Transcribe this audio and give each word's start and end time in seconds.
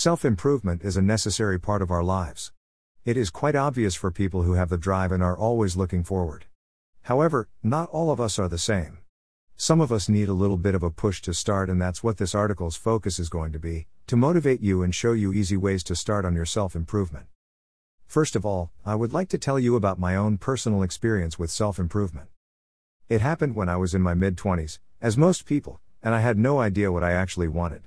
Self 0.00 0.24
improvement 0.24 0.82
is 0.82 0.96
a 0.96 1.02
necessary 1.02 1.60
part 1.60 1.82
of 1.82 1.90
our 1.90 2.02
lives. 2.02 2.52
It 3.04 3.18
is 3.18 3.28
quite 3.28 3.54
obvious 3.54 3.94
for 3.94 4.10
people 4.10 4.44
who 4.44 4.54
have 4.54 4.70
the 4.70 4.78
drive 4.78 5.12
and 5.12 5.22
are 5.22 5.36
always 5.36 5.76
looking 5.76 6.04
forward. 6.04 6.46
However, 7.02 7.50
not 7.62 7.90
all 7.90 8.10
of 8.10 8.18
us 8.18 8.38
are 8.38 8.48
the 8.48 8.56
same. 8.56 9.00
Some 9.56 9.78
of 9.78 9.92
us 9.92 10.08
need 10.08 10.30
a 10.30 10.32
little 10.32 10.56
bit 10.56 10.74
of 10.74 10.82
a 10.82 10.90
push 10.90 11.20
to 11.20 11.34
start, 11.34 11.68
and 11.68 11.78
that's 11.78 12.02
what 12.02 12.16
this 12.16 12.34
article's 12.34 12.76
focus 12.76 13.18
is 13.18 13.28
going 13.28 13.52
to 13.52 13.58
be 13.58 13.88
to 14.06 14.16
motivate 14.16 14.62
you 14.62 14.82
and 14.82 14.94
show 14.94 15.12
you 15.12 15.34
easy 15.34 15.58
ways 15.58 15.84
to 15.84 15.94
start 15.94 16.24
on 16.24 16.34
your 16.34 16.46
self 16.46 16.74
improvement. 16.74 17.26
First 18.06 18.34
of 18.34 18.46
all, 18.46 18.70
I 18.86 18.94
would 18.94 19.12
like 19.12 19.28
to 19.28 19.38
tell 19.38 19.58
you 19.58 19.76
about 19.76 19.98
my 19.98 20.16
own 20.16 20.38
personal 20.38 20.82
experience 20.82 21.38
with 21.38 21.50
self 21.50 21.78
improvement. 21.78 22.30
It 23.10 23.20
happened 23.20 23.54
when 23.54 23.68
I 23.68 23.76
was 23.76 23.94
in 23.94 24.00
my 24.00 24.14
mid 24.14 24.38
20s, 24.38 24.78
as 25.02 25.18
most 25.18 25.44
people, 25.44 25.78
and 26.02 26.14
I 26.14 26.20
had 26.20 26.38
no 26.38 26.58
idea 26.58 26.90
what 26.90 27.04
I 27.04 27.12
actually 27.12 27.48
wanted. 27.48 27.82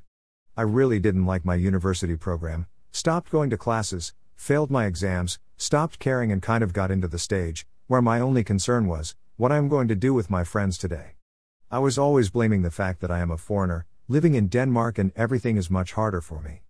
I 0.55 0.61
really 0.61 0.99
didn't 0.99 1.25
like 1.25 1.43
my 1.43 1.55
university 1.55 2.15
program, 2.15 2.67
stopped 2.91 3.31
going 3.31 3.49
to 3.49 3.57
classes, 3.57 4.13
failed 4.35 4.69
my 4.69 4.85
exams, 4.85 5.39
stopped 5.57 5.97
caring, 5.97 6.31
and 6.31 6.43
kind 6.43 6.63
of 6.63 6.73
got 6.73 6.91
into 6.91 7.07
the 7.07 7.17
stage 7.17 7.65
where 7.87 8.01
my 8.01 8.19
only 8.19 8.43
concern 8.43 8.87
was 8.87 9.15
what 9.35 9.51
I 9.51 9.57
am 9.57 9.67
going 9.67 9.87
to 9.87 9.95
do 9.95 10.13
with 10.13 10.29
my 10.29 10.43
friends 10.43 10.77
today. 10.77 11.15
I 11.71 11.79
was 11.79 11.97
always 11.97 12.29
blaming 12.29 12.61
the 12.61 12.69
fact 12.69 13.01
that 13.01 13.09
I 13.09 13.19
am 13.19 13.31
a 13.31 13.37
foreigner, 13.37 13.87
living 14.07 14.35
in 14.35 14.47
Denmark, 14.47 14.99
and 14.99 15.11
everything 15.15 15.57
is 15.57 15.71
much 15.71 15.93
harder 15.93 16.21
for 16.21 16.39
me. 16.41 16.61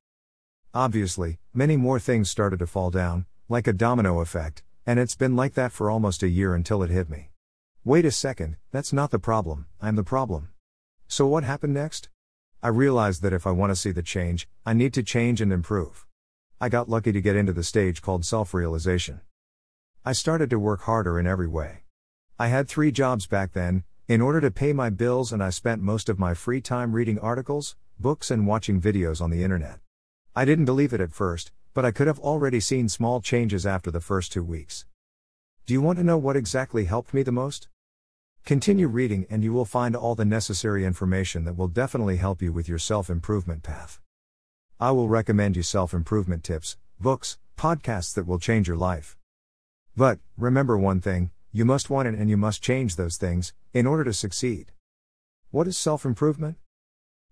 Obviously, 0.74 1.40
many 1.54 1.76
more 1.76 2.00
things 2.00 2.30
started 2.30 2.60
to 2.60 2.68
fall 2.68 2.90
down, 2.90 3.26
like 3.50 3.68
a 3.68 3.74
domino 3.74 4.22
effect, 4.22 4.64
and 4.86 4.98
it's 4.98 5.16
been 5.16 5.36
like 5.36 5.56
that 5.56 5.74
for 5.74 5.92
almost 5.92 6.24
a 6.24 6.30
year 6.30 6.56
until 6.56 6.82
it 6.84 6.90
hit 6.90 7.10
me. 7.10 7.32
Wait 7.84 8.06
a 8.06 8.12
second, 8.12 8.56
that's 8.72 8.94
not 8.94 9.12
the 9.12 9.20
problem, 9.20 9.66
I'm 9.82 9.98
the 9.98 10.04
problem. 10.04 10.50
So 11.08 11.28
what 11.28 11.44
happened 11.44 11.74
next? 11.74 12.08
I 12.66 12.70
realized 12.70 13.22
that 13.24 13.34
if 13.34 13.46
I 13.46 13.52
want 13.52 13.72
to 13.72 13.76
see 13.76 13.92
the 13.92 14.02
change, 14.02 14.48
I 14.66 14.72
need 14.72 14.94
to 14.94 15.04
change 15.04 15.42
and 15.42 15.52
improve. 15.52 16.06
I 16.62 16.70
got 16.70 16.88
lucky 16.88 17.12
to 17.12 17.20
get 17.20 17.36
into 17.36 17.52
the 17.52 17.62
stage 17.62 18.02
called 18.02 18.24
self 18.24 18.54
realization. 18.54 19.20
I 20.06 20.14
started 20.14 20.50
to 20.50 20.58
work 20.58 20.84
harder 20.84 21.20
in 21.20 21.28
every 21.28 21.50
way. 21.50 21.84
I 22.40 22.48
had 22.48 22.70
three 22.70 22.90
jobs 22.90 23.28
back 23.28 23.52
then, 23.52 23.84
in 24.08 24.22
order 24.22 24.40
to 24.40 24.50
pay 24.50 24.72
my 24.72 24.90
bills, 24.90 25.34
and 25.34 25.44
I 25.44 25.50
spent 25.50 25.82
most 25.82 26.08
of 26.08 26.18
my 26.18 26.34
free 26.34 26.62
time 26.62 26.94
reading 26.94 27.20
articles, 27.20 27.76
books, 28.00 28.32
and 28.32 28.48
watching 28.48 28.80
videos 28.80 29.20
on 29.20 29.30
the 29.30 29.44
internet. 29.44 29.80
I 30.34 30.46
didn't 30.46 30.64
believe 30.64 30.94
it 30.94 31.02
at 31.02 31.12
first, 31.12 31.52
but 31.74 31.84
I 31.84 31.92
could 31.92 32.08
have 32.08 32.20
already 32.20 32.62
seen 32.62 32.88
small 32.88 33.20
changes 33.20 33.66
after 33.66 33.92
the 33.92 34.00
first 34.00 34.32
two 34.32 34.44
weeks. 34.44 34.86
Do 35.66 35.74
you 35.74 35.82
want 35.82 35.98
to 35.98 36.04
know 36.06 36.18
what 36.18 36.38
exactly 36.38 36.86
helped 36.86 37.14
me 37.14 37.24
the 37.24 37.34
most? 37.34 37.68
Continue 38.46 38.90
reading, 38.90 39.26
and 39.30 39.42
you 39.42 39.54
will 39.54 39.64
find 39.64 39.96
all 39.96 40.16
the 40.16 40.26
necessary 40.26 40.84
information 40.84 41.46
that 41.46 41.56
will 41.56 41.70
definitely 41.70 42.18
help 42.18 42.42
you 42.42 42.52
with 42.52 42.68
your 42.68 42.78
self 42.78 43.10
improvement 43.10 43.64
path. 43.64 44.02
I 44.82 44.92
will 44.92 45.08
recommend 45.08 45.56
you 45.56 45.64
self 45.64 45.94
improvement 45.94 46.44
tips, 46.44 46.76
books, 47.00 47.38
podcasts 47.58 48.14
that 48.16 48.28
will 48.28 48.40
change 48.40 48.68
your 48.68 48.76
life. 48.76 49.18
But, 49.96 50.20
remember 50.38 50.78
one 50.78 51.00
thing 51.00 51.32
you 51.54 51.64
must 51.64 51.90
want 51.90 52.10
it 52.10 52.16
and 52.16 52.30
you 52.30 52.36
must 52.36 52.62
change 52.62 52.98
those 52.98 53.16
things 53.16 53.54
in 53.72 53.88
order 53.88 54.04
to 54.04 54.12
succeed. 54.12 54.74
What 55.52 55.66
is 55.66 55.78
self 55.78 56.04
improvement? 56.04 56.58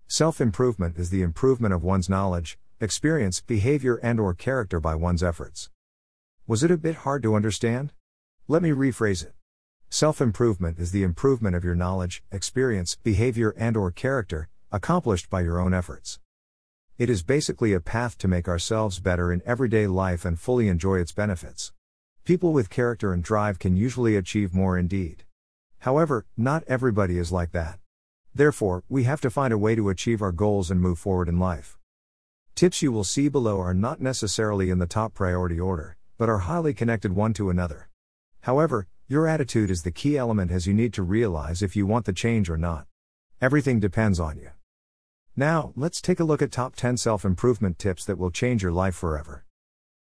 Self 0.08 0.40
improvement 0.40 0.96
is 0.96 1.10
the 1.10 1.20
improvement 1.20 1.74
of 1.74 1.84
one's 1.84 2.08
knowledge, 2.08 2.58
experience, 2.80 3.42
behavior, 3.42 3.96
and 3.96 4.18
or 4.18 4.32
character 4.32 4.80
by 4.80 4.94
one's 4.94 5.22
efforts. 5.22 5.68
Was 6.46 6.62
it 6.62 6.70
a 6.70 6.78
bit 6.78 7.04
hard 7.04 7.22
to 7.24 7.34
understand? 7.34 7.92
Let 8.48 8.62
me 8.62 8.70
rephrase 8.70 9.22
it. 9.22 9.34
Self 9.94 10.22
improvement 10.22 10.78
is 10.78 10.90
the 10.90 11.02
improvement 11.02 11.54
of 11.54 11.64
your 11.64 11.74
knowledge, 11.74 12.22
experience, 12.32 12.96
behavior, 13.02 13.54
and 13.58 13.76
or 13.76 13.90
character, 13.90 14.48
accomplished 14.70 15.28
by 15.28 15.42
your 15.42 15.60
own 15.60 15.74
efforts. 15.74 16.18
It 16.96 17.10
is 17.10 17.22
basically 17.22 17.74
a 17.74 17.80
path 17.80 18.16
to 18.16 18.26
make 18.26 18.48
ourselves 18.48 19.00
better 19.00 19.30
in 19.30 19.42
everyday 19.44 19.86
life 19.86 20.24
and 20.24 20.40
fully 20.40 20.68
enjoy 20.68 21.00
its 21.00 21.12
benefits. 21.12 21.74
People 22.24 22.54
with 22.54 22.70
character 22.70 23.12
and 23.12 23.22
drive 23.22 23.58
can 23.58 23.76
usually 23.76 24.16
achieve 24.16 24.54
more 24.54 24.78
indeed. 24.78 25.24
However, 25.80 26.24
not 26.38 26.64
everybody 26.66 27.18
is 27.18 27.30
like 27.30 27.52
that. 27.52 27.78
Therefore, 28.34 28.84
we 28.88 29.04
have 29.04 29.20
to 29.20 29.30
find 29.30 29.52
a 29.52 29.58
way 29.58 29.74
to 29.74 29.90
achieve 29.90 30.22
our 30.22 30.32
goals 30.32 30.70
and 30.70 30.80
move 30.80 30.98
forward 30.98 31.28
in 31.28 31.38
life. 31.38 31.76
Tips 32.54 32.80
you 32.80 32.92
will 32.92 33.04
see 33.04 33.28
below 33.28 33.60
are 33.60 33.74
not 33.74 34.00
necessarily 34.00 34.70
in 34.70 34.78
the 34.78 34.86
top 34.86 35.12
priority 35.12 35.60
order, 35.60 35.98
but 36.16 36.30
are 36.30 36.48
highly 36.48 36.72
connected 36.72 37.14
one 37.14 37.34
to 37.34 37.50
another. 37.50 37.90
However, 38.40 38.88
your 39.12 39.28
attitude 39.28 39.70
is 39.70 39.82
the 39.82 39.90
key 39.90 40.16
element 40.16 40.50
as 40.50 40.66
you 40.66 40.72
need 40.72 40.94
to 40.94 41.02
realize 41.02 41.60
if 41.60 41.76
you 41.76 41.84
want 41.84 42.06
the 42.06 42.14
change 42.14 42.48
or 42.48 42.56
not. 42.56 42.86
Everything 43.42 43.78
depends 43.78 44.18
on 44.18 44.38
you. 44.38 44.48
Now, 45.36 45.74
let's 45.76 46.00
take 46.00 46.18
a 46.18 46.24
look 46.24 46.40
at 46.40 46.50
top 46.50 46.74
10 46.76 46.96
self 46.96 47.22
improvement 47.22 47.78
tips 47.78 48.06
that 48.06 48.16
will 48.16 48.30
change 48.30 48.62
your 48.62 48.72
life 48.72 48.94
forever. 48.94 49.44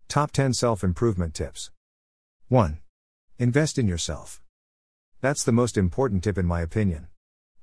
Top 0.08 0.32
10 0.32 0.52
self 0.52 0.82
improvement 0.82 1.32
tips 1.32 1.70
1. 2.48 2.80
Invest 3.38 3.78
in 3.78 3.86
yourself. 3.86 4.42
That's 5.20 5.44
the 5.44 5.52
most 5.52 5.76
important 5.76 6.24
tip 6.24 6.36
in 6.36 6.46
my 6.46 6.60
opinion. 6.60 7.06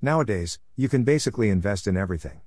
Nowadays, 0.02 0.57
you 0.78 0.88
can 0.88 1.03
basically 1.03 1.50
invest 1.50 1.85
in 1.85 1.97
everything. 1.97 2.40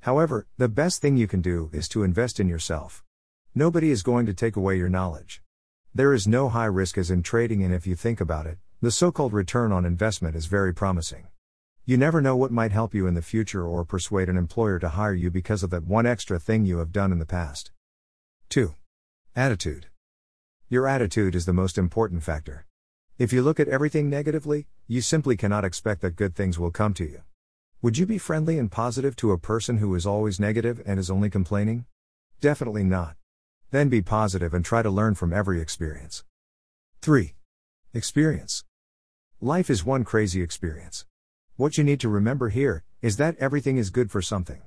However, 0.00 0.46
the 0.58 0.68
best 0.68 1.00
thing 1.00 1.16
you 1.16 1.26
can 1.26 1.40
do 1.40 1.70
is 1.72 1.88
to 1.88 2.02
invest 2.02 2.38
in 2.38 2.48
yourself. 2.48 3.02
Nobody 3.54 3.90
is 3.90 4.02
going 4.02 4.26
to 4.26 4.34
take 4.34 4.56
away 4.56 4.76
your 4.76 4.90
knowledge. 4.90 5.40
There 5.96 6.12
is 6.12 6.28
no 6.28 6.50
high 6.50 6.66
risk 6.66 6.98
as 6.98 7.10
in 7.10 7.22
trading, 7.22 7.64
and 7.64 7.72
if 7.72 7.86
you 7.86 7.94
think 7.94 8.20
about 8.20 8.44
it, 8.44 8.58
the 8.82 8.90
so 8.90 9.10
called 9.10 9.32
return 9.32 9.72
on 9.72 9.86
investment 9.86 10.36
is 10.36 10.44
very 10.44 10.74
promising. 10.74 11.28
You 11.86 11.96
never 11.96 12.20
know 12.20 12.36
what 12.36 12.52
might 12.52 12.70
help 12.70 12.92
you 12.92 13.06
in 13.06 13.14
the 13.14 13.22
future 13.22 13.66
or 13.66 13.82
persuade 13.82 14.28
an 14.28 14.36
employer 14.36 14.78
to 14.80 14.90
hire 14.90 15.14
you 15.14 15.30
because 15.30 15.62
of 15.62 15.70
that 15.70 15.86
one 15.86 16.04
extra 16.04 16.38
thing 16.38 16.66
you 16.66 16.80
have 16.80 16.92
done 16.92 17.12
in 17.12 17.18
the 17.18 17.24
past. 17.24 17.70
2. 18.50 18.74
Attitude. 19.34 19.86
Your 20.68 20.86
attitude 20.86 21.34
is 21.34 21.46
the 21.46 21.54
most 21.54 21.78
important 21.78 22.22
factor. 22.22 22.66
If 23.16 23.32
you 23.32 23.40
look 23.40 23.58
at 23.58 23.68
everything 23.68 24.10
negatively, 24.10 24.66
you 24.86 25.00
simply 25.00 25.34
cannot 25.34 25.64
expect 25.64 26.02
that 26.02 26.14
good 26.14 26.34
things 26.34 26.58
will 26.58 26.70
come 26.70 26.92
to 26.92 27.04
you. 27.04 27.22
Would 27.80 27.96
you 27.96 28.04
be 28.04 28.18
friendly 28.18 28.58
and 28.58 28.70
positive 28.70 29.16
to 29.16 29.32
a 29.32 29.38
person 29.38 29.78
who 29.78 29.94
is 29.94 30.04
always 30.04 30.38
negative 30.38 30.82
and 30.84 31.00
is 31.00 31.10
only 31.10 31.30
complaining? 31.30 31.86
Definitely 32.42 32.84
not. 32.84 33.16
Then 33.72 33.88
be 33.88 34.00
positive 34.00 34.54
and 34.54 34.64
try 34.64 34.82
to 34.82 34.90
learn 34.90 35.16
from 35.16 35.32
every 35.32 35.60
experience. 35.60 36.24
3. 37.02 37.34
Experience. 37.92 38.64
Life 39.40 39.68
is 39.68 39.84
one 39.84 40.04
crazy 40.04 40.40
experience. 40.40 41.04
What 41.56 41.76
you 41.76 41.84
need 41.84 42.00
to 42.00 42.08
remember 42.08 42.48
here 42.48 42.84
is 43.02 43.16
that 43.16 43.36
everything 43.38 43.76
is 43.76 43.90
good 43.90 44.10
for 44.10 44.22
something. 44.22 44.62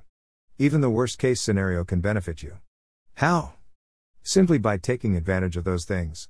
Even 0.58 0.82
the 0.82 0.90
worst 0.90 1.18
case 1.20 1.40
scenario 1.42 1.86
can 1.86 2.02
benefit 2.02 2.44
you. 2.44 2.58
How? 3.16 3.54
Simply 4.24 4.58
by 4.58 4.78
taking 4.78 5.16
advantage 5.16 5.56
of 5.56 5.64
those 5.64 5.86
things. 5.86 6.28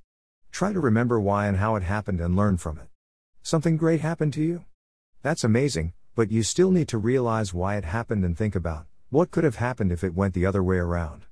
Try 0.52 0.74
to 0.74 0.80
remember 0.80 1.20
why 1.20 1.48
and 1.48 1.58
how 1.58 1.76
it 1.76 1.84
happened 1.84 2.22
and 2.22 2.36
learn 2.36 2.58
from 2.58 2.78
it. 2.78 2.88
Something 3.42 3.78
great 3.78 4.02
happened 4.02 4.34
to 4.34 4.44
you? 4.44 4.66
That's 5.22 5.44
amazing, 5.44 5.94
but 6.16 6.32
you 6.32 6.44
still 6.44 6.72
need 6.72 6.88
to 6.90 6.98
realize 6.98 7.54
why 7.54 7.78
it 7.78 7.86
happened 7.86 8.26
and 8.26 8.38
think 8.38 8.56
about 8.56 8.86
what 9.10 9.32
could 9.32 9.44
have 9.44 9.56
happened 9.56 9.92
if 9.92 10.04
it 10.04 10.14
went 10.14 10.34
the 10.34 10.46
other 10.46 10.62
way 10.62 10.78
around. 10.78 11.26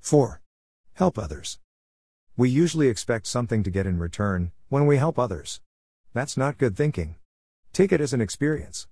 4. 0.00 0.41
Help 0.94 1.18
others. 1.18 1.58
We 2.36 2.50
usually 2.50 2.88
expect 2.88 3.26
something 3.26 3.62
to 3.62 3.70
get 3.70 3.86
in 3.86 3.98
return 3.98 4.52
when 4.68 4.86
we 4.86 4.98
help 4.98 5.18
others. 5.18 5.60
That's 6.12 6.36
not 6.36 6.58
good 6.58 6.76
thinking. 6.76 7.16
Take 7.72 7.92
it 7.92 8.00
as 8.02 8.12
an 8.12 8.20
experience. 8.20 8.88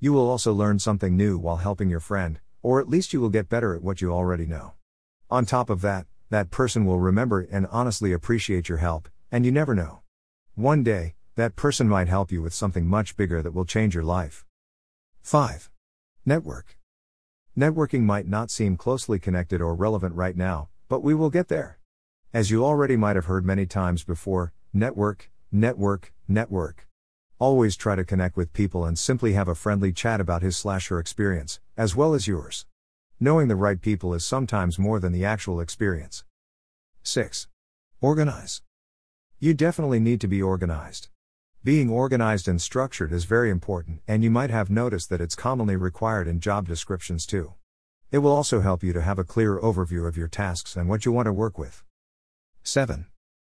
You 0.00 0.14
will 0.14 0.30
also 0.30 0.54
learn 0.54 0.78
something 0.78 1.14
new 1.14 1.38
while 1.38 1.56
helping 1.56 1.90
your 1.90 2.00
friend, 2.00 2.40
or 2.62 2.80
at 2.80 2.88
least 2.88 3.12
you 3.12 3.20
will 3.20 3.28
get 3.28 3.50
better 3.50 3.74
at 3.74 3.82
what 3.82 4.00
you 4.00 4.10
already 4.10 4.46
know. 4.46 4.72
On 5.30 5.44
top 5.44 5.68
of 5.68 5.82
that, 5.82 6.06
that 6.30 6.50
person 6.50 6.86
will 6.86 6.98
remember 6.98 7.40
and 7.42 7.66
honestly 7.70 8.12
appreciate 8.12 8.70
your 8.70 8.78
help, 8.78 9.10
and 9.30 9.44
you 9.44 9.52
never 9.52 9.74
know. 9.74 10.00
One 10.54 10.82
day, 10.82 11.16
that 11.36 11.56
person 11.56 11.86
might 11.86 12.08
help 12.08 12.32
you 12.32 12.40
with 12.40 12.54
something 12.54 12.86
much 12.86 13.16
bigger 13.16 13.42
that 13.42 13.52
will 13.52 13.66
change 13.66 13.94
your 13.94 14.04
life. 14.04 14.46
5. 15.20 15.70
Network. 16.24 16.78
Networking 17.56 18.04
might 18.04 18.26
not 18.26 18.50
seem 18.50 18.78
closely 18.78 19.18
connected 19.18 19.60
or 19.60 19.74
relevant 19.74 20.14
right 20.14 20.36
now, 20.36 20.70
but 20.92 21.02
we 21.02 21.14
will 21.14 21.30
get 21.30 21.48
there. 21.48 21.78
As 22.34 22.50
you 22.50 22.66
already 22.66 22.98
might 22.98 23.16
have 23.16 23.24
heard 23.24 23.46
many 23.46 23.64
times 23.64 24.04
before, 24.04 24.52
network, 24.74 25.30
network, 25.50 26.12
network. 26.28 26.86
Always 27.38 27.76
try 27.76 27.96
to 27.96 28.04
connect 28.04 28.36
with 28.36 28.52
people 28.52 28.84
and 28.84 28.98
simply 28.98 29.32
have 29.32 29.48
a 29.48 29.54
friendly 29.54 29.90
chat 29.94 30.20
about 30.20 30.42
his 30.42 30.54
slash 30.54 30.88
her 30.88 30.98
experience, 30.98 31.60
as 31.78 31.96
well 31.96 32.12
as 32.12 32.28
yours. 32.28 32.66
Knowing 33.18 33.48
the 33.48 33.56
right 33.56 33.80
people 33.80 34.12
is 34.12 34.22
sometimes 34.22 34.78
more 34.78 35.00
than 35.00 35.12
the 35.12 35.24
actual 35.24 35.60
experience. 35.60 36.24
6. 37.04 37.48
Organize. 38.02 38.60
You 39.38 39.54
definitely 39.54 39.98
need 39.98 40.20
to 40.20 40.28
be 40.28 40.42
organized. 40.42 41.08
Being 41.64 41.88
organized 41.88 42.48
and 42.48 42.60
structured 42.60 43.12
is 43.14 43.24
very 43.24 43.48
important, 43.48 44.02
and 44.06 44.22
you 44.22 44.30
might 44.30 44.50
have 44.50 44.68
noticed 44.68 45.08
that 45.08 45.22
it's 45.22 45.34
commonly 45.34 45.76
required 45.76 46.28
in 46.28 46.38
job 46.38 46.68
descriptions 46.68 47.24
too. 47.24 47.54
It 48.12 48.18
will 48.18 48.32
also 48.32 48.60
help 48.60 48.82
you 48.82 48.92
to 48.92 49.00
have 49.00 49.18
a 49.18 49.24
clear 49.24 49.58
overview 49.58 50.06
of 50.06 50.18
your 50.18 50.28
tasks 50.28 50.76
and 50.76 50.86
what 50.86 51.06
you 51.06 51.12
want 51.12 51.24
to 51.24 51.32
work 51.32 51.56
with. 51.56 51.82
7. 52.62 53.06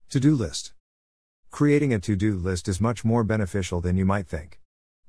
To 0.10 0.20
do 0.20 0.36
list. 0.36 0.74
Creating 1.52 1.94
a 1.94 2.00
to 2.00 2.16
do 2.16 2.36
list 2.36 2.68
is 2.68 2.82
much 2.82 3.06
more 3.06 3.24
beneficial 3.24 3.82
than 3.82 3.98
you 3.98 4.04
might 4.04 4.26
think. 4.28 4.60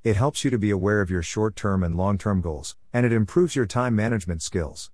It 0.05 0.17
helps 0.17 0.45
you 0.45 0.51
to 0.51 0.59
be 0.59 0.69
aware 0.71 1.01
of 1.01 1.09
your 1.09 1.23
short 1.23 1.57
term 1.57 1.83
and 1.83 1.97
long 1.97 2.19
term 2.19 2.43
goals, 2.43 2.77
and 2.93 3.07
it 3.07 3.13
improves 3.13 3.57
your 3.57 3.65
time 3.65 3.97
management 3.97 4.43
skills. 4.43 4.91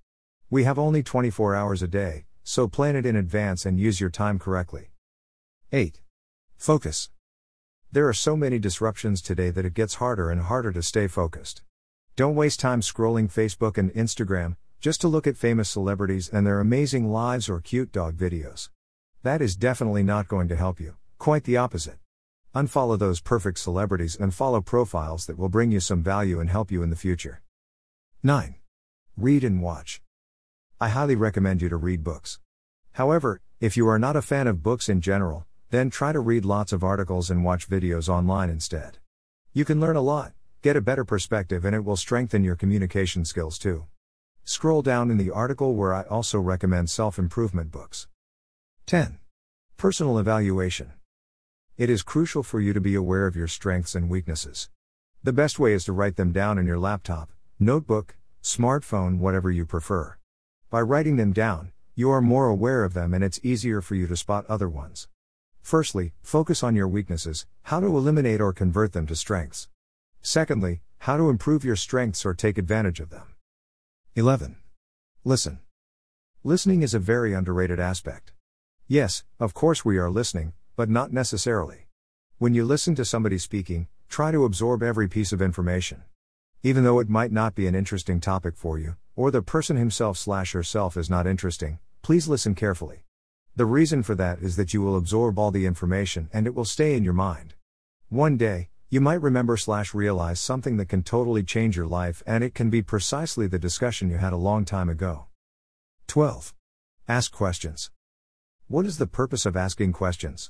We 0.49 0.63
have 0.63 0.79
only 0.79 1.03
24 1.03 1.53
hours 1.53 1.81
a 1.81 1.87
day, 1.89 2.23
so 2.41 2.69
plan 2.69 2.95
it 2.95 3.05
in 3.05 3.17
advance 3.17 3.65
and 3.65 3.77
use 3.77 3.99
your 3.99 4.09
time 4.09 4.39
correctly. 4.39 4.91
8. 5.73 5.99
Focus. 6.55 7.09
There 7.91 8.07
are 8.07 8.13
so 8.13 8.37
many 8.37 8.57
disruptions 8.57 9.21
today 9.21 9.49
that 9.49 9.65
it 9.65 9.73
gets 9.73 9.95
harder 9.95 10.29
and 10.31 10.43
harder 10.43 10.71
to 10.71 10.81
stay 10.81 11.07
focused. 11.07 11.61
Don't 12.17 12.35
waste 12.35 12.61
time 12.61 12.79
scrolling 12.79 13.29
Facebook 13.29 13.77
and 13.77 13.93
Instagram 13.93 14.55
just 14.79 15.01
to 15.01 15.09
look 15.09 15.27
at 15.27 15.35
famous 15.35 15.67
celebrities 15.67 16.29
and 16.29 16.47
their 16.47 16.61
amazing 16.61 17.11
lives 17.11 17.49
or 17.49 17.59
cute 17.59 17.91
dog 17.91 18.15
videos. 18.15 18.69
That 19.23 19.41
is 19.41 19.57
definitely 19.57 20.01
not 20.01 20.29
going 20.29 20.47
to 20.47 20.55
help 20.55 20.79
you, 20.79 20.95
quite 21.17 21.43
the 21.43 21.57
opposite. 21.57 21.97
Unfollow 22.55 22.97
those 22.97 23.19
perfect 23.19 23.59
celebrities 23.59 24.15
and 24.15 24.33
follow 24.33 24.61
profiles 24.61 25.25
that 25.25 25.37
will 25.37 25.49
bring 25.49 25.73
you 25.73 25.81
some 25.81 26.01
value 26.01 26.39
and 26.39 26.49
help 26.49 26.71
you 26.71 26.81
in 26.83 26.89
the 26.89 26.95
future. 26.95 27.41
9. 28.23 28.55
Read 29.17 29.43
and 29.43 29.61
watch. 29.61 30.01
I 30.79 30.87
highly 30.87 31.17
recommend 31.17 31.61
you 31.61 31.67
to 31.67 31.75
read 31.75 32.01
books. 32.01 32.39
However, 32.93 33.41
if 33.59 33.75
you 33.75 33.89
are 33.89 33.99
not 33.99 34.15
a 34.15 34.21
fan 34.21 34.47
of 34.47 34.63
books 34.63 34.87
in 34.87 35.01
general, 35.01 35.45
then 35.69 35.89
try 35.89 36.13
to 36.13 36.21
read 36.21 36.45
lots 36.45 36.71
of 36.71 36.81
articles 36.81 37.29
and 37.29 37.43
watch 37.43 37.69
videos 37.69 38.07
online 38.07 38.49
instead. 38.49 38.99
You 39.51 39.65
can 39.65 39.81
learn 39.81 39.97
a 39.97 40.01
lot, 40.01 40.31
get 40.65 40.75
a 40.75 40.81
better 40.81 41.05
perspective, 41.05 41.63
and 41.63 41.75
it 41.75 41.85
will 41.85 41.95
strengthen 41.95 42.43
your 42.43 42.55
communication 42.55 43.23
skills 43.23 43.59
too. 43.59 43.85
Scroll 44.45 44.81
down 44.81 45.11
in 45.11 45.17
the 45.17 45.29
article 45.29 45.75
where 45.75 45.93
I 45.93 46.01
also 46.05 46.39
recommend 46.39 46.89
self 46.89 47.19
improvement 47.19 47.71
books. 47.71 48.07
10. 48.87 49.19
Personal 49.77 50.17
evaluation. 50.17 50.93
It 51.77 51.91
is 51.91 52.01
crucial 52.01 52.41
for 52.41 52.59
you 52.59 52.73
to 52.73 52.81
be 52.81 52.95
aware 52.95 53.27
of 53.27 53.35
your 53.35 53.47
strengths 53.47 53.93
and 53.93 54.09
weaknesses. 54.09 54.71
The 55.23 55.33
best 55.33 55.59
way 55.59 55.71
is 55.73 55.85
to 55.85 55.93
write 55.93 56.15
them 56.15 56.31
down 56.31 56.57
in 56.57 56.65
your 56.65 56.79
laptop, 56.79 57.29
notebook, 57.59 58.17
smartphone, 58.41 59.19
whatever 59.19 59.51
you 59.51 59.67
prefer. 59.67 60.17
By 60.71 60.81
writing 60.81 61.17
them 61.17 61.31
down, 61.31 61.73
you 61.93 62.09
are 62.09 62.21
more 62.21 62.47
aware 62.47 62.83
of 62.83 62.95
them 62.95 63.13
and 63.13 63.23
it's 63.23 63.39
easier 63.43 63.81
for 63.81 63.93
you 63.93 64.07
to 64.07 64.17
spot 64.17 64.47
other 64.49 64.67
ones. 64.67 65.09
Firstly, 65.61 66.13
focus 66.23 66.63
on 66.63 66.75
your 66.75 66.87
weaknesses, 66.87 67.45
how 67.65 67.79
to 67.81 67.85
eliminate 67.85 68.41
or 68.41 68.51
convert 68.51 68.93
them 68.93 69.05
to 69.05 69.15
strengths. 69.15 69.67
Secondly, 70.25 70.81
how 70.97 71.17
to 71.17 71.29
improve 71.29 71.63
your 71.63 71.75
strengths 71.75 72.25
or 72.25 72.33
take 72.33 72.57
advantage 72.57 72.99
of 72.99 73.11
them. 73.11 73.35
11. 74.15 74.55
Listen. 75.23 75.59
Listening 76.43 76.81
is 76.81 76.95
a 76.95 76.99
very 76.99 77.35
underrated 77.35 77.79
aspect. 77.79 78.33
Yes, 78.87 79.23
of 79.39 79.53
course 79.53 79.85
we 79.85 79.99
are 79.99 80.09
listening, 80.09 80.53
but 80.75 80.89
not 80.89 81.13
necessarily. 81.13 81.85
When 82.39 82.55
you 82.55 82.65
listen 82.65 82.95
to 82.95 83.05
somebody 83.05 83.37
speaking, 83.37 83.87
try 84.09 84.31
to 84.31 84.45
absorb 84.45 84.81
every 84.81 85.07
piece 85.07 85.31
of 85.31 85.43
information. 85.43 86.01
Even 86.63 86.83
though 86.83 86.97
it 86.97 87.07
might 87.07 87.31
not 87.31 87.53
be 87.53 87.67
an 87.67 87.75
interesting 87.75 88.19
topic 88.19 88.57
for 88.57 88.79
you, 88.79 88.95
or 89.15 89.29
the 89.29 89.43
person 89.43 89.77
himself 89.77 90.17
slash 90.17 90.53
herself 90.53 90.97
is 90.97 91.07
not 91.07 91.27
interesting, 91.27 91.77
please 92.01 92.27
listen 92.27 92.55
carefully. 92.55 93.03
The 93.55 93.67
reason 93.67 94.01
for 94.01 94.15
that 94.15 94.39
is 94.39 94.55
that 94.55 94.73
you 94.73 94.81
will 94.81 94.97
absorb 94.97 95.37
all 95.37 95.51
the 95.51 95.67
information 95.67 96.29
and 96.33 96.47
it 96.47 96.55
will 96.55 96.65
stay 96.65 96.95
in 96.95 97.03
your 97.03 97.13
mind. 97.13 97.53
One 98.09 98.37
day, 98.37 98.69
you 98.95 99.01
might 99.01 99.21
remember 99.21 99.57
slash 99.57 99.93
realize 99.93 100.39
something 100.39 100.77
that 100.77 100.87
can 100.87 101.03
totally 101.03 101.43
change 101.43 101.75
your 101.75 101.85
life 101.85 102.23
and 102.25 102.45
it 102.45 102.55
can 102.55 102.69
be 102.69 102.81
precisely 102.81 103.45
the 103.45 103.59
discussion 103.59 104.09
you 104.09 104.15
had 104.15 104.31
a 104.31 104.37
long 104.37 104.63
time 104.63 104.87
ago. 104.87 105.25
12. 106.07 106.53
Ask 107.05 107.33
questions. 107.33 107.91
What 108.69 108.85
is 108.85 108.97
the 108.97 109.05
purpose 109.05 109.45
of 109.45 109.57
asking 109.57 109.91
questions? 109.91 110.49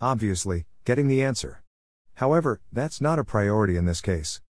Obviously, 0.00 0.66
getting 0.84 1.08
the 1.08 1.20
answer. 1.20 1.64
However, 2.14 2.60
that's 2.72 3.00
not 3.00 3.18
a 3.18 3.24
priority 3.24 3.76
in 3.76 3.86
this 3.86 4.00
case. 4.00 4.40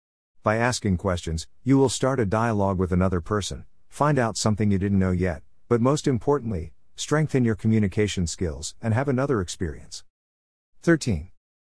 By 0.43 0.57
asking 0.57 0.99
questions, 0.99 1.47
you 1.65 1.79
will 1.79 1.89
start 1.89 2.21
a 2.21 2.27
dialogue 2.27 2.79
with 2.79 2.93
another 2.93 3.23
person, 3.23 3.65
find 3.89 4.19
out 4.19 4.37
something 4.37 4.71
you 4.71 4.77
didn't 4.77 4.99
know 4.99 5.13
yet, 5.13 5.41
but 5.67 5.81
most 5.81 6.07
importantly, 6.07 6.75
strengthen 6.95 7.47
your 7.47 7.55
communication 7.55 8.27
skills 8.27 8.75
and 8.83 8.93
have 8.93 9.09
another 9.09 9.41
experience. 9.41 10.05
13. 10.83 11.31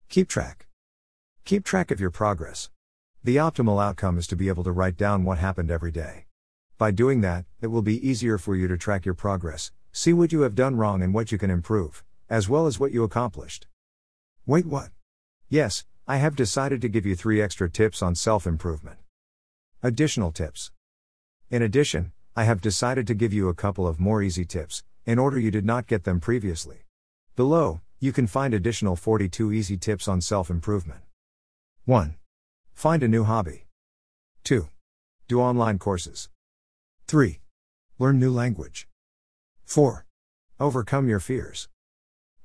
Keep 0.10 0.30
track. 0.30 0.65
Keep 1.46 1.64
track 1.64 1.92
of 1.92 2.00
your 2.00 2.10
progress. 2.10 2.72
The 3.24 3.36
optimal 3.36 3.80
outcome 3.80 4.18
is 4.18 4.26
to 4.28 4.36
be 4.36 4.48
able 4.48 4.64
to 4.64 4.72
write 4.72 4.98
down 4.98 5.24
what 5.24 5.38
happened 5.38 5.70
every 5.70 5.92
day. 5.92 6.26
By 6.80 6.90
doing 6.90 7.22
that, 7.22 7.46
it 7.62 7.68
will 7.68 7.84
be 7.84 8.08
easier 8.08 8.40
for 8.40 8.56
you 8.56 8.68
to 8.68 8.80
track 8.80 9.06
your 9.06 9.14
progress, 9.14 9.72
see 9.92 10.12
what 10.12 10.32
you 10.32 10.42
have 10.42 10.56
done 10.56 10.76
wrong 10.76 11.04
and 11.04 11.14
what 11.14 11.32
you 11.32 11.38
can 11.38 11.52
improve 11.52 12.04
as 12.32 12.50
well 12.50 12.66
as 12.66 12.80
what 12.80 12.92
you 12.92 13.04
accomplished. 13.04 13.68
Wait, 14.48 14.66
what? 14.66 14.90
Yes, 15.48 15.86
I 16.08 16.18
have 16.18 16.36
decided 16.36 16.82
to 16.82 16.90
give 16.90 17.06
you 17.06 17.16
three 17.16 17.40
extra 17.40 17.70
tips 17.70 18.02
on 18.02 18.16
self 18.16 18.48
improvement. 18.48 18.98
Additional 19.84 20.32
tips. 20.32 20.72
In 21.52 21.62
addition, 21.62 22.12
I 22.36 22.46
have 22.46 22.60
decided 22.60 23.06
to 23.06 23.14
give 23.14 23.34
you 23.34 23.50
a 23.50 23.54
couple 23.54 23.86
of 23.86 24.00
more 24.00 24.24
easy 24.24 24.46
tips, 24.46 24.84
in 25.06 25.20
order 25.20 25.38
you 25.38 25.52
did 25.52 25.66
not 25.66 25.86
get 25.86 26.06
them 26.06 26.20
previously. 26.20 26.86
Below, 27.36 27.82
you 28.00 28.12
can 28.12 28.26
find 28.26 28.56
additional 28.56 28.96
42 28.96 29.52
easy 29.54 29.78
tips 29.78 30.08
on 30.08 30.22
self 30.22 30.50
improvement. 30.50 31.05
1. 31.88 32.16
Find 32.74 33.04
a 33.04 33.08
new 33.08 33.26
hobby. 33.26 33.68
2. 34.44 34.70
Do 35.28 35.40
online 35.40 35.78
courses. 35.78 36.30
3. 37.06 37.40
Learn 38.00 38.18
new 38.18 38.32
language. 38.32 38.88
4. 39.66 40.04
Overcome 40.60 41.08
your 41.08 41.20
fears. 41.20 41.70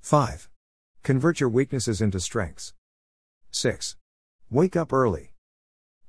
5. 0.02 0.50
Convert 1.02 1.40
your 1.40 1.48
weaknesses 1.48 2.02
into 2.02 2.20
strengths. 2.20 2.74
6. 3.50 3.96
Wake 4.50 4.76
up 4.76 4.92
early. 4.92 5.32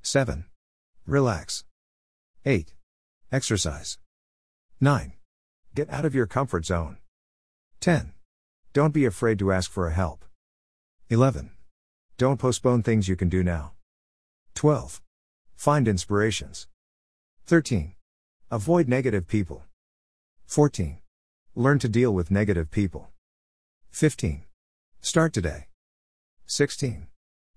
7. 0.02 0.44
Relax. 1.06 1.64
8. 2.46 2.74
Exercise. 3.32 3.98
9. 4.82 5.14
Get 5.74 5.90
out 5.90 6.04
of 6.04 6.14
your 6.14 6.28
comfort 6.28 6.66
zone. 6.66 6.98
10. 7.80 8.12
Don't 8.74 8.94
be 8.94 9.06
afraid 9.06 9.40
to 9.40 9.54
ask 9.54 9.72
for 9.72 9.88
a 9.88 9.94
help. 9.94 10.26
11. 11.08 11.52
Don't 12.22 12.38
postpone 12.38 12.84
things 12.84 13.08
you 13.08 13.16
can 13.16 13.30
do 13.30 13.44
now. 13.44 13.72
12. 14.54 15.02
Find 15.56 15.88
inspirations. 15.88 16.68
13. 17.48 17.96
Avoid 18.52 18.88
negative 18.88 19.26
people. 19.26 19.64
14. 20.46 21.00
Learn 21.56 21.80
to 21.80 21.90
deal 21.90 22.14
with 22.14 22.30
negative 22.30 22.70
people. 22.70 23.08
15. 23.90 24.44
Start 25.02 25.34
today. 25.34 25.66
16. 26.46 27.08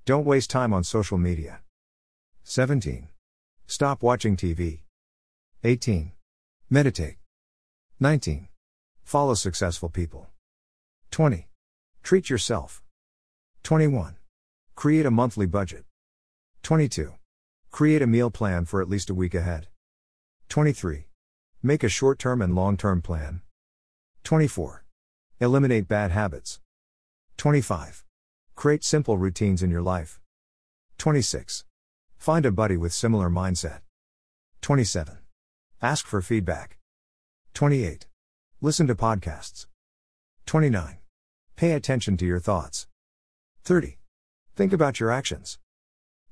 Don't 0.07 0.25
waste 0.25 0.49
time 0.49 0.73
on 0.73 0.83
social 0.83 1.19
media. 1.19 1.61
17. 2.45 3.09
Stop 3.67 4.03
watching 4.03 4.35
TV. 4.35 4.79
18. 5.63 6.13
Meditate. 6.71 7.17
19. 8.01 8.49
Follow 9.03 9.35
successful 9.35 9.91
people. 9.91 10.29
20. 11.11 11.49
Treat 12.03 12.31
yourself. 12.31 12.83
21. 13.63 14.17
Create 14.75 15.07
a 15.07 15.11
monthly 15.11 15.47
budget. 15.47 15.85
22. 16.63 17.15
Create 17.71 18.03
a 18.03 18.07
meal 18.07 18.31
plan 18.31 18.65
for 18.65 18.83
at 18.83 18.89
least 18.89 19.09
a 19.09 19.15
week 19.15 19.35
ahead. 19.35 19.69
23. 20.49 21.07
Make 21.63 21.85
a 21.85 21.89
short 21.89 22.19
term 22.19 22.43
and 22.43 22.55
long 22.55 22.77
term 22.77 23.01
plan. 23.01 23.43
24. 24.25 24.85
Eliminate 25.41 25.89
bad 25.89 26.11
habits. 26.11 26.61
25. 27.37 28.05
Create 28.55 28.85
simple 28.85 29.17
routines 29.17 29.63
in 29.63 29.71
your 29.71 29.83
life. 29.83 30.21
26. 30.99 31.65
Find 32.17 32.45
a 32.45 32.53
buddy 32.53 32.77
with 32.77 32.93
similar 32.93 33.31
mindset. 33.31 33.81
27. 34.61 35.19
Ask 35.81 36.07
for 36.07 36.21
feedback. 36.21 36.79
28. 37.55 38.07
Listen 38.61 38.87
to 38.87 38.95
podcasts. 38.95 39.67
29. 40.47 40.99
Pay 41.57 41.73
attention 41.73 42.17
to 42.17 42.27
your 42.27 42.41
thoughts. 42.41 42.87
30. 43.65 43.99
Think 44.57 44.73
about 44.73 45.01
your 45.01 45.11
actions. 45.11 45.59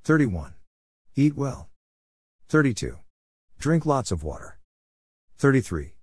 31. 0.05 0.55
Eat 1.17 1.37
well. 1.37 1.71
32. 2.49 2.99
Drink 3.59 3.85
lots 3.85 4.13
of 4.13 4.23
water. 4.23 4.59
33. 5.39 5.95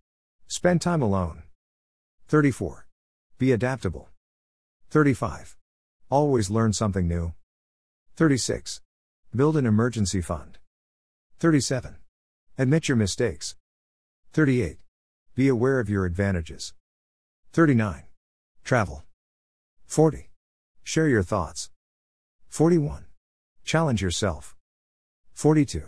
Spend 0.48 0.82
time 0.82 1.02
alone. 1.02 1.44
34. 2.28 2.88
Be 3.38 3.54
adaptable. 3.54 4.10
35. 4.90 5.56
Always 6.10 6.50
learn 6.50 6.74
something 6.74 7.08
new. 7.08 7.34
36. 8.18 8.82
Build 9.34 9.56
an 9.56 9.66
emergency 9.66 10.22
fund. 10.22 10.58
37. 11.40 11.96
Admit 12.58 12.90
your 12.90 12.98
mistakes. 12.98 13.56
38. 14.34 14.78
Be 15.36 15.48
aware 15.48 15.80
of 15.80 15.90
your 15.90 16.06
advantages. 16.06 16.74
39. 17.54 18.04
Travel. 18.66 19.04
40. 19.86 20.30
Share 20.84 21.08
your 21.08 21.24
thoughts. 21.24 21.70
41. 22.50 23.06
Challenge 23.64 24.02
yourself. 24.02 24.56
42. 25.34 25.84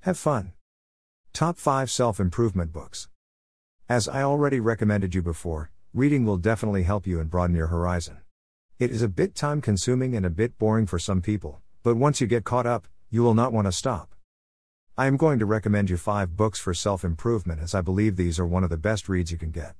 Have 0.00 0.18
fun. 0.18 0.54
Top 1.34 1.58
5 1.58 1.90
Self 1.90 2.18
Improvement 2.18 2.72
Books. 2.72 3.08
As 3.86 4.08
I 4.08 4.22
already 4.22 4.60
recommended 4.60 5.14
you 5.14 5.20
before, 5.20 5.70
reading 5.92 6.24
will 6.24 6.38
definitely 6.38 6.84
help 6.84 7.06
you 7.06 7.20
and 7.20 7.30
broaden 7.30 7.54
your 7.54 7.66
horizon. 7.66 8.16
It 8.78 8.90
is 8.90 9.02
a 9.02 9.08
bit 9.08 9.34
time 9.34 9.60
consuming 9.60 10.16
and 10.16 10.24
a 10.24 10.30
bit 10.30 10.58
boring 10.58 10.86
for 10.86 10.98
some 10.98 11.20
people, 11.20 11.60
but 11.82 11.96
once 11.96 12.18
you 12.18 12.26
get 12.26 12.44
caught 12.44 12.66
up, 12.66 12.88
you 13.10 13.22
will 13.22 13.34
not 13.34 13.52
want 13.52 13.66
to 13.66 13.72
stop. 13.72 14.14
I 14.96 15.06
am 15.06 15.18
going 15.18 15.38
to 15.38 15.46
recommend 15.46 15.90
you 15.90 15.98
five 15.98 16.34
books 16.34 16.58
for 16.58 16.72
self 16.72 17.04
improvement 17.04 17.60
as 17.60 17.74
I 17.74 17.82
believe 17.82 18.16
these 18.16 18.40
are 18.40 18.46
one 18.46 18.64
of 18.64 18.70
the 18.70 18.78
best 18.78 19.08
reads 19.08 19.30
you 19.30 19.38
can 19.38 19.50
get. 19.50 19.74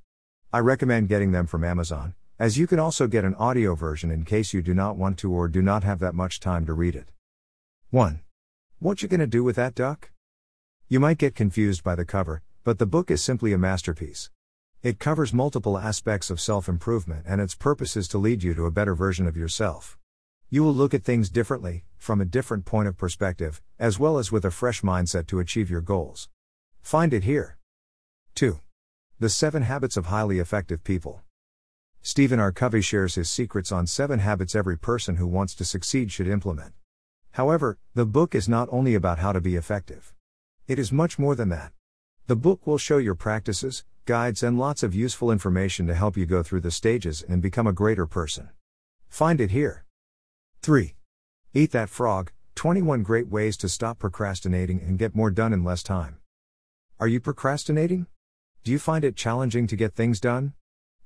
I 0.53 0.59
recommend 0.59 1.09
getting 1.09 1.31
them 1.31 1.47
from 1.47 1.63
Amazon, 1.63 2.13
as 2.41 2.57
you 2.57 2.65
can 2.65 2.79
also 2.79 3.05
get 3.05 3.23
an 3.23 3.35
audio 3.35 3.75
version 3.75 4.09
in 4.09 4.25
case 4.25 4.51
you 4.51 4.63
do 4.63 4.73
not 4.73 4.97
want 4.97 5.15
to 5.15 5.31
or 5.31 5.47
do 5.47 5.61
not 5.61 5.83
have 5.83 5.99
that 5.99 6.15
much 6.15 6.39
time 6.39 6.65
to 6.65 6.73
read 6.73 6.95
it. 6.95 7.11
1. 7.91 8.19
What 8.79 9.03
you 9.03 9.07
gonna 9.07 9.27
do 9.27 9.43
with 9.43 9.57
that 9.57 9.75
duck? 9.75 10.09
You 10.87 10.99
might 10.99 11.19
get 11.19 11.35
confused 11.35 11.83
by 11.83 11.93
the 11.93 12.03
cover, 12.03 12.41
but 12.63 12.79
the 12.79 12.87
book 12.87 13.11
is 13.11 13.23
simply 13.23 13.53
a 13.53 13.59
masterpiece. 13.59 14.31
It 14.81 14.97
covers 14.97 15.35
multiple 15.35 15.77
aspects 15.77 16.31
of 16.31 16.41
self 16.41 16.67
improvement 16.67 17.27
and 17.27 17.39
its 17.39 17.53
purpose 17.53 17.95
is 17.95 18.07
to 18.07 18.17
lead 18.17 18.41
you 18.41 18.55
to 18.55 18.65
a 18.65 18.71
better 18.71 18.95
version 18.95 19.27
of 19.27 19.37
yourself. 19.37 19.99
You 20.49 20.63
will 20.63 20.73
look 20.73 20.95
at 20.95 21.03
things 21.03 21.29
differently, 21.29 21.83
from 21.99 22.19
a 22.19 22.25
different 22.25 22.65
point 22.65 22.87
of 22.87 22.97
perspective, 22.97 23.61
as 23.77 23.99
well 23.99 24.17
as 24.17 24.31
with 24.31 24.45
a 24.45 24.49
fresh 24.49 24.81
mindset 24.81 25.27
to 25.27 25.39
achieve 25.39 25.69
your 25.69 25.81
goals. 25.81 26.27
Find 26.81 27.13
it 27.13 27.23
here. 27.23 27.59
2. 28.33 28.59
The 29.19 29.29
7 29.29 29.61
Habits 29.61 29.95
of 29.95 30.07
Highly 30.07 30.39
Effective 30.39 30.83
People. 30.83 31.21
Stephen 32.03 32.39
R. 32.39 32.51
Covey 32.51 32.81
shares 32.81 33.13
his 33.13 33.29
secrets 33.29 33.71
on 33.71 33.85
7 33.85 34.17
habits 34.17 34.55
every 34.55 34.75
person 34.75 35.17
who 35.17 35.27
wants 35.27 35.53
to 35.53 35.63
succeed 35.63 36.11
should 36.11 36.27
implement. 36.27 36.73
However, 37.33 37.77
the 37.93 38.07
book 38.07 38.33
is 38.33 38.49
not 38.49 38.67
only 38.71 38.95
about 38.95 39.19
how 39.19 39.31
to 39.31 39.39
be 39.39 39.55
effective. 39.55 40.13
It 40.67 40.79
is 40.79 40.91
much 40.91 41.19
more 41.19 41.35
than 41.35 41.49
that. 41.49 41.73
The 42.25 42.35
book 42.35 42.65
will 42.65 42.79
show 42.79 42.97
your 42.97 43.13
practices, 43.13 43.85
guides, 44.05 44.41
and 44.41 44.57
lots 44.57 44.81
of 44.81 44.95
useful 44.95 45.31
information 45.31 45.85
to 45.87 45.93
help 45.93 46.17
you 46.17 46.25
go 46.25 46.41
through 46.41 46.61
the 46.61 46.71
stages 46.71 47.21
and 47.21 47.39
become 47.39 47.67
a 47.67 47.73
greater 47.73 48.07
person. 48.07 48.49
Find 49.07 49.39
it 49.39 49.51
here. 49.51 49.85
3. 50.63 50.95
Eat 51.53 51.71
That 51.71 51.89
Frog 51.89 52.31
21 52.55 53.03
Great 53.03 53.27
Ways 53.27 53.57
to 53.57 53.69
Stop 53.69 53.99
Procrastinating 53.99 54.81
and 54.81 54.97
Get 54.97 55.15
More 55.15 55.29
Done 55.29 55.53
in 55.53 55.63
Less 55.63 55.83
Time. 55.83 56.17
Are 56.99 57.07
you 57.07 57.19
procrastinating? 57.19 58.07
Do 58.63 58.71
you 58.71 58.79
find 58.79 59.03
it 59.03 59.15
challenging 59.15 59.67
to 59.67 59.75
get 59.75 59.93
things 59.93 60.19
done? 60.19 60.53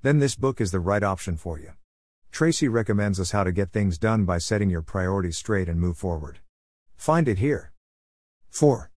Then 0.06 0.20
this 0.20 0.36
book 0.36 0.62
is 0.62 0.70
the 0.70 0.80
right 0.80 1.02
option 1.02 1.36
for 1.36 1.58
you. 1.58 1.72
Tracy 2.32 2.68
recommends 2.68 3.20
us 3.20 3.32
how 3.32 3.44
to 3.44 3.52
get 3.52 3.72
things 3.72 3.98
done 3.98 4.24
by 4.24 4.38
setting 4.38 4.70
your 4.70 4.84
priorities 4.84 5.36
straight 5.36 5.68
and 5.68 5.82
move 5.82 5.98
forward. 5.98 6.42
Find 6.96 7.28
it 7.28 7.40
here. 7.40 7.72
4. 8.52 8.92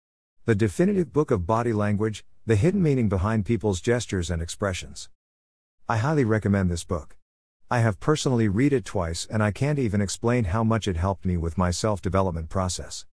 The 0.45 0.55
Definitive 0.55 1.11
Book 1.11 1.31
of 1.31 1.47
Body 1.47 1.73
Language 1.73 2.27
The 2.45 2.57
Hidden 2.57 2.83
Meaning 2.83 3.09
Behind 3.09 3.47
People's 3.47 3.81
Gestures 3.81 4.29
and 4.29 4.43
Expressions. 4.43 5.09
I 5.89 5.97
highly 5.97 6.27
recommend 6.27 6.71
this 6.71 6.85
book. 6.85 7.17
I 7.71 7.79
have 7.79 8.01
personally 8.01 8.49
read 8.49 8.75
it 8.75 8.85
twice 8.85 9.27
and 9.31 9.43
I 9.43 9.51
can't 9.51 9.79
even 9.79 10.03
explain 10.03 10.45
how 10.45 10.63
much 10.63 10.87
it 10.87 10.99
helped 10.99 11.25
me 11.25 11.39
with 11.39 11.57
my 11.57 11.71
self-development 11.71 12.51
process. 12.51 13.07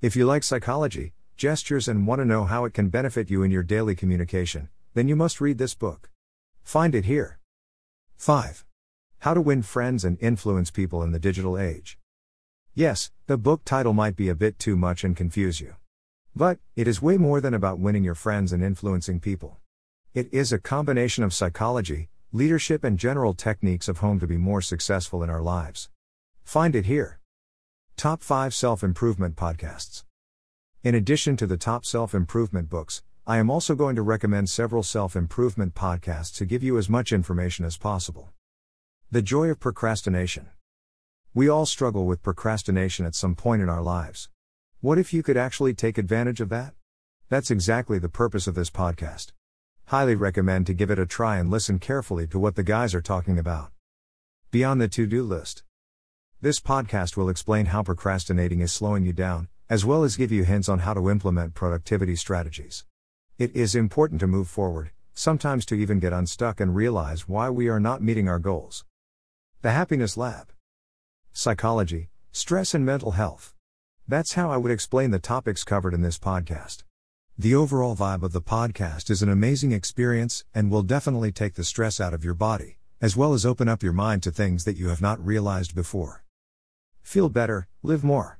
If 0.00 0.14
you 0.14 0.24
like 0.24 0.44
psychology, 0.44 1.14
gestures 1.36 1.88
and 1.88 2.06
want 2.06 2.20
to 2.20 2.24
know 2.24 2.44
how 2.44 2.64
it 2.64 2.74
can 2.74 2.90
benefit 2.90 3.28
you 3.28 3.42
in 3.42 3.50
your 3.50 3.64
daily 3.64 3.96
communication, 3.96 4.68
then 4.94 5.08
you 5.08 5.16
must 5.16 5.40
read 5.40 5.58
this 5.58 5.74
book. 5.74 6.10
Find 6.62 6.94
it 6.94 7.06
here. 7.06 7.39
5. 8.20 8.66
How 9.20 9.32
to 9.32 9.40
win 9.40 9.62
friends 9.62 10.04
and 10.04 10.18
influence 10.20 10.70
people 10.70 11.02
in 11.02 11.10
the 11.10 11.18
digital 11.18 11.58
age. 11.58 11.98
Yes, 12.74 13.10
the 13.28 13.38
book 13.38 13.62
title 13.64 13.94
might 13.94 14.14
be 14.14 14.28
a 14.28 14.34
bit 14.34 14.58
too 14.58 14.76
much 14.76 15.04
and 15.04 15.16
confuse 15.16 15.58
you. 15.58 15.76
But, 16.36 16.58
it 16.76 16.86
is 16.86 17.00
way 17.00 17.16
more 17.16 17.40
than 17.40 17.54
about 17.54 17.78
winning 17.78 18.04
your 18.04 18.14
friends 18.14 18.52
and 18.52 18.62
influencing 18.62 19.20
people. 19.20 19.56
It 20.12 20.28
is 20.34 20.52
a 20.52 20.58
combination 20.58 21.24
of 21.24 21.32
psychology, 21.32 22.10
leadership, 22.30 22.84
and 22.84 22.98
general 22.98 23.32
techniques 23.32 23.88
of 23.88 24.00
home 24.00 24.20
to 24.20 24.26
be 24.26 24.36
more 24.36 24.60
successful 24.60 25.22
in 25.22 25.30
our 25.30 25.40
lives. 25.40 25.88
Find 26.44 26.76
it 26.76 26.84
here. 26.84 27.20
Top 27.96 28.22
5 28.22 28.52
Self 28.52 28.84
Improvement 28.84 29.34
Podcasts. 29.34 30.04
In 30.82 30.94
addition 30.94 31.38
to 31.38 31.46
the 31.46 31.56
top 31.56 31.86
self 31.86 32.14
improvement 32.14 32.68
books, 32.68 33.02
I 33.30 33.38
am 33.38 33.48
also 33.48 33.76
going 33.76 33.94
to 33.94 34.02
recommend 34.02 34.50
several 34.50 34.82
self 34.82 35.14
improvement 35.14 35.76
podcasts 35.76 36.34
to 36.38 36.44
give 36.44 36.64
you 36.64 36.76
as 36.78 36.88
much 36.88 37.12
information 37.12 37.64
as 37.64 37.76
possible. 37.76 38.30
The 39.12 39.22
Joy 39.22 39.50
of 39.50 39.60
Procrastination. 39.60 40.48
We 41.32 41.48
all 41.48 41.64
struggle 41.64 42.06
with 42.06 42.24
procrastination 42.24 43.06
at 43.06 43.14
some 43.14 43.36
point 43.36 43.62
in 43.62 43.68
our 43.68 43.82
lives. 43.82 44.30
What 44.80 44.98
if 44.98 45.14
you 45.14 45.22
could 45.22 45.36
actually 45.36 45.74
take 45.74 45.96
advantage 45.96 46.40
of 46.40 46.48
that? 46.48 46.74
That's 47.28 47.52
exactly 47.52 48.00
the 48.00 48.08
purpose 48.08 48.48
of 48.48 48.56
this 48.56 48.68
podcast. 48.68 49.30
Highly 49.86 50.16
recommend 50.16 50.66
to 50.66 50.74
give 50.74 50.90
it 50.90 50.98
a 50.98 51.06
try 51.06 51.38
and 51.38 51.52
listen 51.52 51.78
carefully 51.78 52.26
to 52.26 52.38
what 52.40 52.56
the 52.56 52.64
guys 52.64 52.96
are 52.96 53.00
talking 53.00 53.38
about. 53.38 53.70
Beyond 54.50 54.80
the 54.80 54.88
to 54.88 55.06
do 55.06 55.22
list. 55.22 55.62
This 56.40 56.58
podcast 56.58 57.16
will 57.16 57.28
explain 57.28 57.66
how 57.66 57.84
procrastinating 57.84 58.58
is 58.58 58.72
slowing 58.72 59.04
you 59.04 59.12
down, 59.12 59.46
as 59.68 59.84
well 59.84 60.02
as 60.02 60.16
give 60.16 60.32
you 60.32 60.42
hints 60.42 60.68
on 60.68 60.80
how 60.80 60.94
to 60.94 61.08
implement 61.08 61.54
productivity 61.54 62.16
strategies. 62.16 62.84
It 63.40 63.56
is 63.56 63.74
important 63.74 64.20
to 64.20 64.26
move 64.26 64.48
forward, 64.48 64.90
sometimes 65.14 65.64
to 65.64 65.74
even 65.74 65.98
get 65.98 66.12
unstuck 66.12 66.60
and 66.60 66.76
realize 66.76 67.26
why 67.26 67.48
we 67.48 67.70
are 67.70 67.80
not 67.80 68.02
meeting 68.02 68.28
our 68.28 68.38
goals. 68.38 68.84
The 69.62 69.70
Happiness 69.70 70.18
Lab. 70.18 70.52
Psychology, 71.32 72.10
stress, 72.32 72.74
and 72.74 72.84
mental 72.84 73.12
health. 73.12 73.54
That's 74.06 74.34
how 74.34 74.50
I 74.50 74.58
would 74.58 74.70
explain 74.70 75.10
the 75.10 75.18
topics 75.18 75.64
covered 75.64 75.94
in 75.94 76.02
this 76.02 76.18
podcast. 76.18 76.82
The 77.38 77.54
overall 77.54 77.96
vibe 77.96 78.22
of 78.22 78.32
the 78.32 78.42
podcast 78.42 79.08
is 79.08 79.22
an 79.22 79.30
amazing 79.30 79.72
experience 79.72 80.44
and 80.54 80.70
will 80.70 80.82
definitely 80.82 81.32
take 81.32 81.54
the 81.54 81.64
stress 81.64 81.98
out 81.98 82.12
of 82.12 82.22
your 82.22 82.34
body, 82.34 82.76
as 83.00 83.16
well 83.16 83.32
as 83.32 83.46
open 83.46 83.70
up 83.70 83.82
your 83.82 83.94
mind 83.94 84.22
to 84.24 84.30
things 84.30 84.66
that 84.66 84.76
you 84.76 84.90
have 84.90 85.00
not 85.00 85.24
realized 85.24 85.74
before. 85.74 86.24
Feel 87.00 87.30
better, 87.30 87.68
live 87.82 88.04
more. 88.04 88.39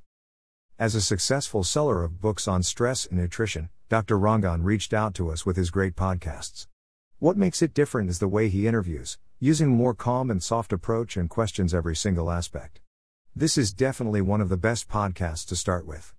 As 0.80 0.94
a 0.94 1.02
successful 1.02 1.62
seller 1.62 2.02
of 2.02 2.22
books 2.22 2.48
on 2.48 2.62
stress 2.62 3.04
and 3.04 3.18
nutrition, 3.18 3.68
Dr. 3.90 4.18
Rangan 4.18 4.64
reached 4.64 4.94
out 4.94 5.12
to 5.16 5.30
us 5.30 5.44
with 5.44 5.58
his 5.58 5.68
great 5.68 5.94
podcasts. 5.94 6.68
What 7.18 7.36
makes 7.36 7.60
it 7.60 7.74
different 7.74 8.08
is 8.08 8.18
the 8.18 8.26
way 8.26 8.48
he 8.48 8.66
interviews, 8.66 9.18
using 9.38 9.68
more 9.68 9.92
calm 9.92 10.30
and 10.30 10.42
soft 10.42 10.72
approach 10.72 11.18
and 11.18 11.28
questions 11.28 11.74
every 11.74 11.94
single 11.94 12.30
aspect. 12.30 12.80
This 13.36 13.58
is 13.58 13.74
definitely 13.74 14.22
one 14.22 14.40
of 14.40 14.48
the 14.48 14.56
best 14.56 14.88
podcasts 14.88 15.46
to 15.48 15.54
start 15.54 15.86
with. 15.86 16.14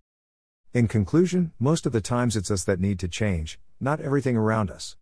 In 0.76 0.88
conclusion, 0.88 1.54
most 1.58 1.88
of 1.88 1.92
the 1.92 2.00
times 2.00 2.36
it's 2.36 2.52
us 2.52 2.64
that 2.66 2.80
need 2.80 3.00
to 3.00 3.08
change, 3.08 3.60
not 3.80 4.00
everything 4.00 4.38
around 4.38 4.70
us. 4.70 4.96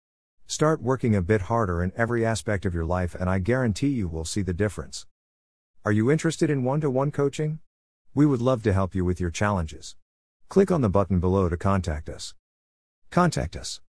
Start 0.48 0.82
working 0.82 1.18
a 1.18 1.22
bit 1.22 1.42
harder 1.42 1.84
in 1.84 1.92
every 1.98 2.26
aspect 2.26 2.66
of 2.66 2.74
your 2.74 2.86
life, 2.86 3.14
and 3.14 3.30
I 3.30 3.40
guarantee 3.40 3.90
you 3.90 4.08
will 4.08 4.24
see 4.24 4.42
the 4.42 4.54
difference. 4.54 5.06
Are 5.84 5.92
you 5.92 6.10
interested 6.10 6.50
in 6.50 6.64
one 6.64 6.80
to 6.80 6.90
one 6.90 7.12
coaching? 7.12 7.60
We 8.16 8.26
would 8.26 8.42
love 8.42 8.64
to 8.64 8.74
help 8.74 8.96
you 8.96 9.06
with 9.06 9.20
your 9.20 9.30
challenges. 9.30 9.96
Click 10.50 10.72
on 10.72 10.82
the 10.82 10.90
button 10.90 11.20
below 11.20 11.48
to 11.48 11.58
contact 11.58 12.10
us. 12.10 12.34
Contact 13.12 13.56
us. 13.56 13.82